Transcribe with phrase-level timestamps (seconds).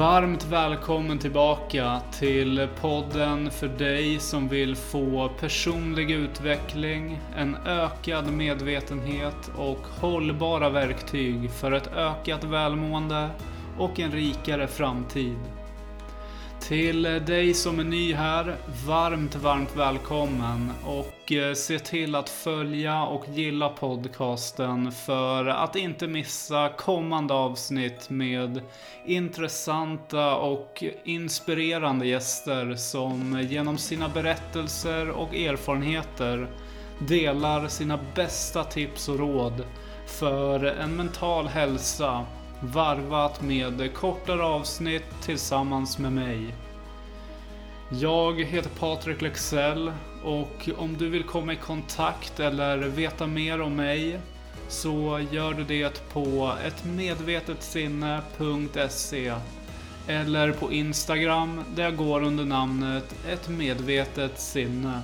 [0.00, 9.50] Varmt välkommen tillbaka till podden för dig som vill få personlig utveckling, en ökad medvetenhet
[9.56, 13.28] och hållbara verktyg för ett ökat välmående
[13.78, 15.38] och en rikare framtid.
[16.70, 23.02] Till dig som är ny här, varmt, varmt välkommen och eh, se till att följa
[23.02, 28.60] och gilla podcasten för att inte missa kommande avsnitt med
[29.06, 36.46] intressanta och inspirerande gäster som genom sina berättelser och erfarenheter
[36.98, 39.64] delar sina bästa tips och råd
[40.06, 42.26] för en mental hälsa
[42.60, 46.54] varvat med kortare avsnitt tillsammans med mig.
[47.92, 49.92] Jag heter Patrik Lexell
[50.24, 54.20] och om du vill komma i kontakt eller veta mer om mig
[54.68, 59.34] så gör du det på ettmedvetetsinne.se
[60.06, 64.36] eller på Instagram där jag går under namnet ettmedvetetsinne.
[64.36, 65.02] sinne.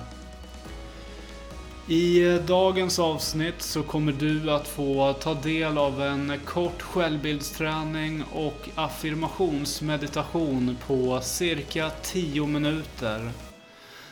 [1.89, 8.23] I eh, dagens avsnitt så kommer du att få ta del av en kort självbildsträning
[8.33, 13.31] och affirmationsmeditation på cirka 10 minuter.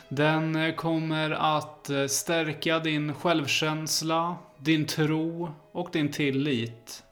[0.08, 7.02] Den eh, kommer att eh, stärka din självkänsla, din tro och din tillit.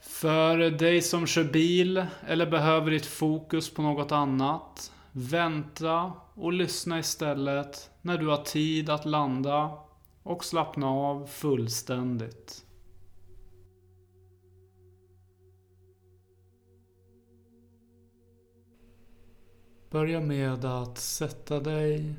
[0.00, 6.98] För dig som kör bil eller behöver ditt fokus på något annat, vänta och lyssna
[6.98, 9.78] istället när du har tid att landa
[10.22, 12.66] och slappna av fullständigt.
[19.90, 22.14] Börja med att sätta dig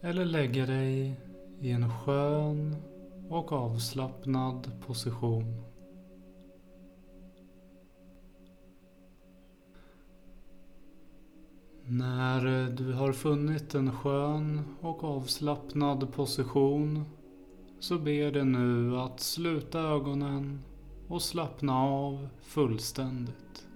[0.00, 1.20] eller lägga dig
[1.60, 2.76] i en skön
[3.28, 5.69] och avslappnad position.
[11.92, 17.04] När eh, du har funnit en skön och avslappnad position
[17.78, 20.62] så ber dig nu att sluta ögonen
[21.08, 23.68] och slappna av fullständigt.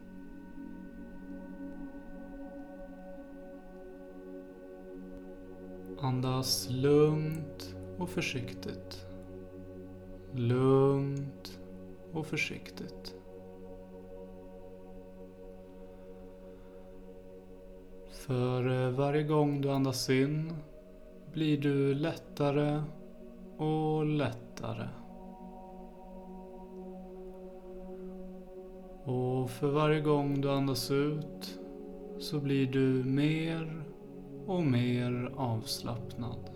[6.01, 9.07] Andas lugnt och försiktigt.
[10.33, 11.61] Lugnt
[12.13, 13.15] och försiktigt.
[18.27, 20.53] För eh, varje gång du andas in
[21.33, 22.83] blir du lättare
[23.57, 24.89] och lättare.
[29.05, 31.61] Och för varje gång du andas ut
[32.19, 33.85] så blir du mer
[34.47, 36.51] och mer avslappnad.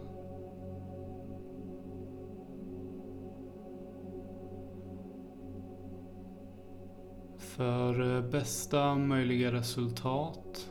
[7.39, 10.69] För eh, bästa möjliga resultat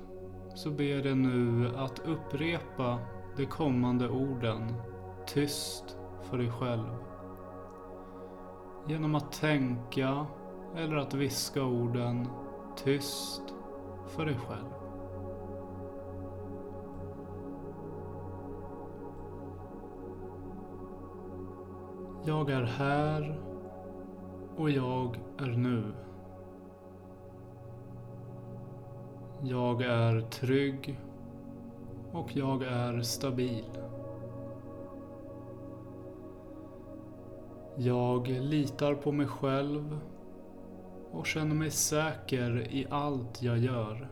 [0.57, 2.99] så ber jag dig nu att upprepa
[3.35, 4.73] de kommande orden
[5.27, 6.87] tyst för dig själv.
[8.87, 10.25] Genom att tänka
[10.75, 12.27] eller att viska orden
[12.75, 13.41] tyst
[14.07, 14.73] för dig själv.
[22.25, 23.41] Jag är här
[24.57, 26.06] och jag är nu.
[29.43, 30.99] Jag är trygg
[32.11, 33.65] och jag är stabil.
[37.75, 39.99] Jag litar på mig själv
[41.11, 44.09] och känner mig säker i allt jag gör.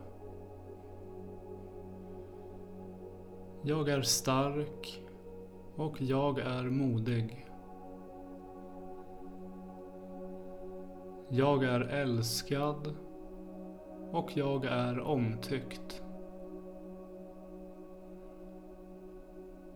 [3.61, 5.01] Jag är stark
[5.75, 7.47] och jag är modig.
[11.29, 12.95] Jag är älskad
[14.15, 16.03] och jag är omtyckt.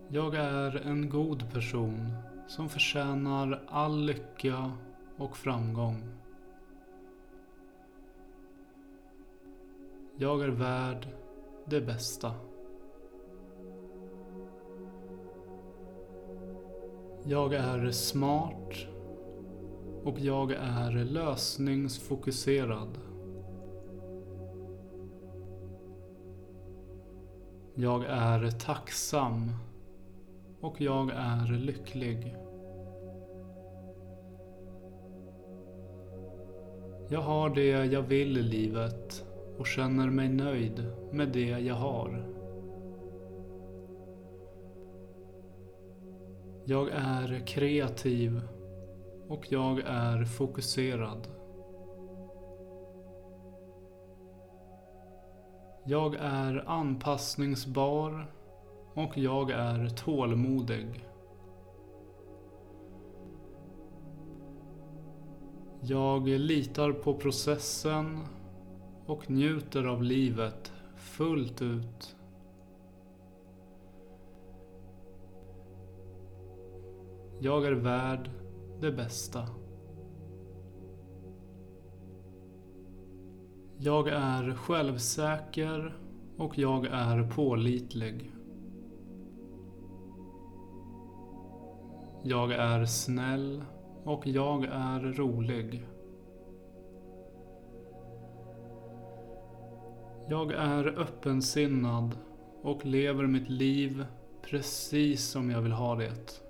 [0.07, 2.13] Jag är en god person
[2.47, 4.71] som förtjänar all lycka
[5.17, 6.03] och framgång.
[10.17, 11.07] Jag är värd
[11.65, 12.33] det bästa.
[17.25, 18.73] Jag är smart
[20.03, 23.08] och jag är lösningsfokuserad.
[27.81, 29.51] Jag är tacksam
[30.61, 32.35] och jag är lycklig.
[37.09, 39.25] Jag har det jag vill i livet
[39.57, 42.25] och känner mig nöjd med det jag har.
[46.65, 48.41] Jag är kreativ
[49.27, 51.38] och jag är fokuserad.
[55.89, 58.31] Jag är anpassningsbar
[58.93, 61.05] och jag är tålmodig.
[65.81, 68.19] Jag litar på processen
[69.05, 72.15] och njuter av livet fullt ut.
[77.39, 78.29] Jag är värd
[78.81, 79.47] det bästa.
[83.81, 85.97] Jag är självsäker
[86.37, 88.31] och jag är pålitlig.
[92.23, 93.63] Jag är snäll
[94.03, 95.87] och jag är rolig.
[100.29, 102.17] Jag är öppensinnad
[102.61, 104.05] och lever mitt liv
[104.41, 106.48] precis som jag vill ha det.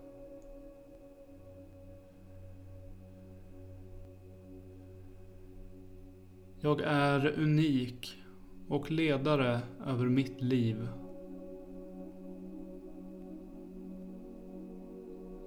[6.61, 8.23] Jag är unik
[8.67, 10.88] och ledare över mitt liv.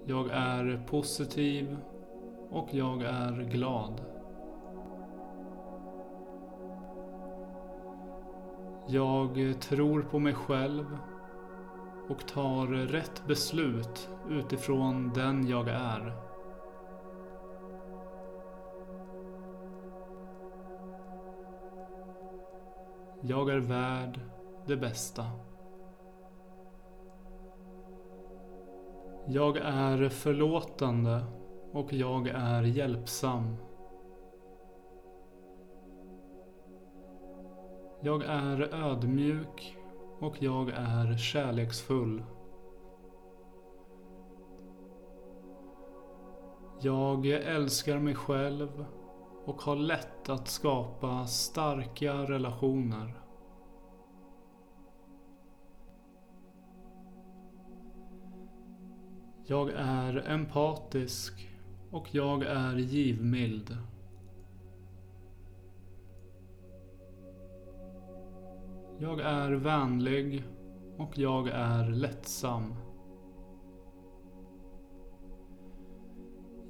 [0.07, 1.77] Jag är positiv
[2.51, 4.01] och jag är glad.
[8.89, 10.99] Jag tror på mig själv
[12.09, 16.32] och tar rätt beslut utifrån den jag är.
[23.25, 24.21] Jag är värd
[24.67, 25.25] det bästa.
[29.27, 31.25] Jag är förlåtande
[31.73, 33.57] och jag är hjälpsam.
[38.01, 39.77] Jag är ödmjuk
[40.21, 42.23] och jag är kärleksfull.
[46.81, 48.85] Jag älskar mig själv
[49.45, 53.23] och har lätt att skapa starka relationer.
[59.47, 61.49] Jag är empatisk
[61.91, 63.77] och jag är givmild.
[68.99, 70.45] Jag är vänlig
[70.99, 72.75] och jag är lättsam.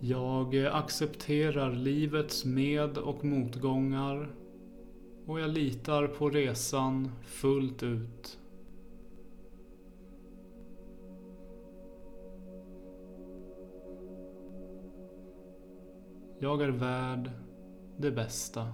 [0.04, 4.34] Jag accepterar livets med och motgångar
[5.26, 8.38] och jag litar på resan fullt ut.
[16.38, 17.30] Jag är värd
[17.96, 18.72] det bästa.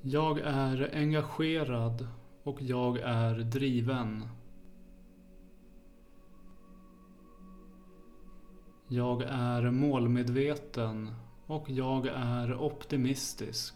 [0.00, 2.08] Jag är engagerad
[2.42, 4.35] och jag är driven.
[8.88, 11.14] Jag är målmedveten
[11.46, 13.74] och jag är optimistisk.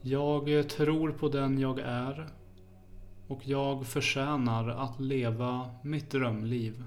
[0.00, 2.28] Jag tror på den jag är
[3.28, 6.84] och jag förtjänar att leva mitt drömliv.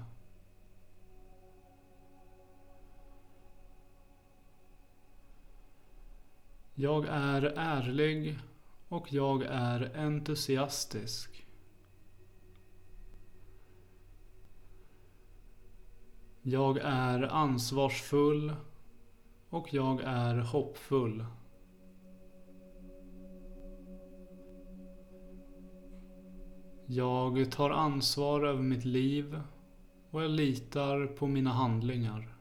[6.74, 8.38] Jag är ärlig
[8.88, 11.45] och jag är entusiastisk.
[16.48, 18.52] Jag är ansvarsfull
[19.50, 21.24] och jag är hoppfull.
[26.86, 29.40] Jag tar ansvar över mitt liv
[30.10, 32.36] och jag litar på mina handlingar.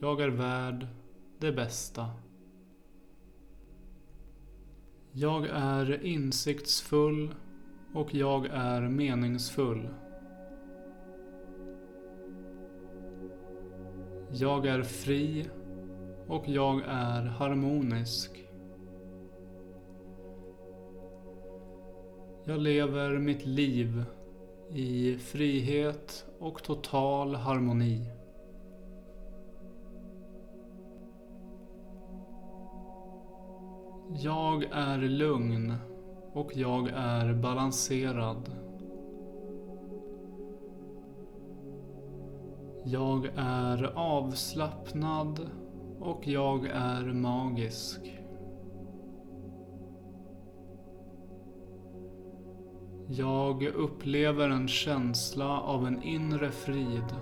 [0.00, 0.86] Jag är värd
[1.38, 2.10] det bästa.
[5.12, 7.34] Jag är insiktsfull
[7.98, 9.88] och jag är meningsfull.
[14.30, 15.46] Jag är fri
[16.26, 18.48] och jag är harmonisk.
[22.44, 24.04] Jag lever mitt liv
[24.70, 28.10] i frihet och total harmoni.
[34.22, 35.74] Jag är lugn
[36.32, 38.50] och jag är balanserad.
[42.84, 45.50] Jag är avslappnad
[46.00, 48.18] och jag är magisk.
[53.10, 57.14] Jag upplever en känsla av en inre frid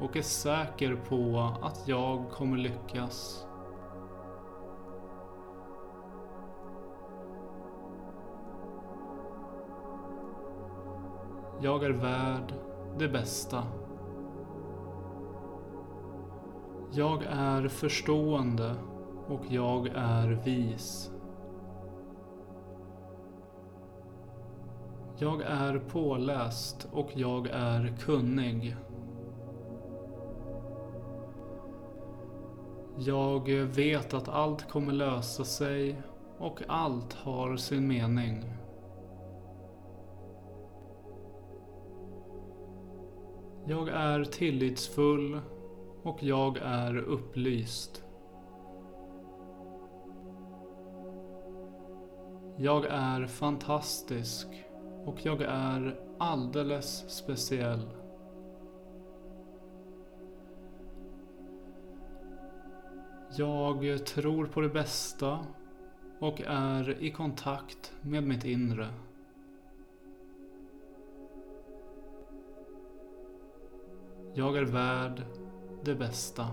[0.00, 3.46] och är säker på att jag kommer lyckas.
[11.62, 12.54] Jag är värd
[12.98, 13.62] det bästa.
[16.92, 18.74] Jag är förstående
[19.28, 21.10] och jag är vis.
[25.18, 28.76] Jag är påläst och jag är kunnig.
[32.98, 36.02] Jag vet att allt kommer lösa sig
[36.38, 38.59] och allt har sin mening.
[43.70, 45.40] Jag är tillitsfull
[46.02, 48.04] och jag är upplyst.
[52.56, 54.46] Jag är fantastisk
[55.04, 57.88] och jag är alldeles speciell.
[63.36, 65.46] Jag tror på det bästa
[66.18, 68.88] och är i kontakt med mitt inre.
[74.34, 75.22] Jag är värd
[75.84, 76.46] det bästa.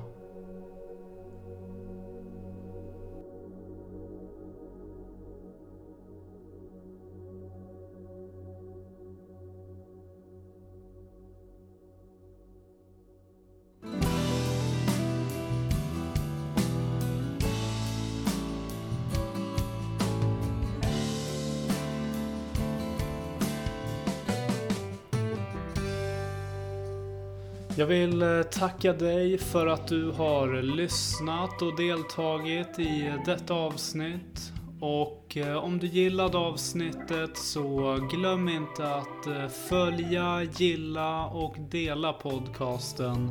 [27.77, 34.51] Jag vill eh, tacka dig för att du har lyssnat och deltagit i detta avsnitt.
[34.81, 42.13] Och eh, om du gillade avsnittet så glöm inte att eh, följa, gilla och dela
[42.13, 43.29] podcasten.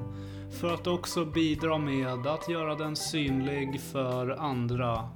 [0.61, 5.09] För att också bidra med att göra den synlig för andra.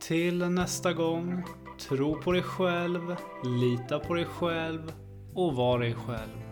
[0.00, 1.42] Till nästa gång,
[1.88, 4.92] tro på dig själv, lita på dig själv
[5.34, 6.47] och var dig själv.